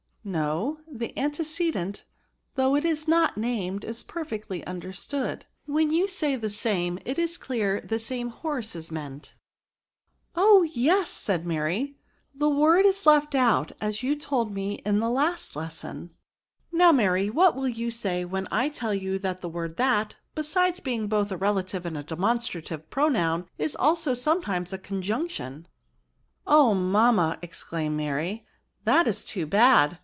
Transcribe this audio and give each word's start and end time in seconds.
"No; 0.23 0.77
the 0.87 1.17
antecedent, 1.17 2.05
though 2.53 2.75
it 2.75 2.85
is 2.85 3.07
not 3.07 3.37
named, 3.39 3.83
is 3.83 4.03
perfectly 4.03 4.63
understood; 4.67 5.45
when 5.65 5.89
you 5.89 6.07
say 6.07 6.35
the 6.35 6.47
same, 6.51 6.99
it 7.05 7.17
is 7.17 7.39
clear 7.39 7.81
the 7.81 7.97
same 7.97 8.29
horse 8.29 8.75
is 8.75 8.91
meant."" 8.91 9.33
Oh 10.35 10.61
I 10.63 10.69
yes,*' 10.75 11.09
said 11.11 11.43
Mary;" 11.47 11.97
the 12.35 12.49
word 12.51 12.85
is 12.85 13.07
left 13.07 13.33
out, 13.33 13.71
as 13.81 14.03
you 14.03 14.15
told 14.15 14.53
me 14.53 14.73
in 14.85 14.99
the 14.99 15.09
last 15.09 15.55
lesson."" 15.55 16.11
Now, 16.71 16.91
Mary, 16.91 17.31
what 17.31 17.55
will 17.55 17.67
you 17.69 17.89
say 17.89 18.23
when 18.23 18.47
I 18.51 18.69
tell 18.69 18.93
you 18.93 19.17
that 19.17 19.41
the 19.41 19.49
word 19.49 19.75
that^ 19.77 20.11
besides 20.35 20.79
being 20.79 21.07
both 21.07 21.31
a 21.31 21.37
relative 21.37 21.83
and 21.83 21.97
a 21.97 22.03
demonstrative 22.03 22.91
pronoun, 22.91 23.47
is 23.57 23.75
also 23.75 24.13
sometimes 24.13 24.71
a 24.71 24.77
conjunction?"" 24.77 25.67
Oh! 26.45 26.75
mamma," 26.75 27.39
exclaimed 27.41 27.97
Mary, 27.97 28.45
'* 28.65 28.83
that 28.85 29.07
is 29.07 29.23
too 29.23 29.47
bad. 29.47 29.97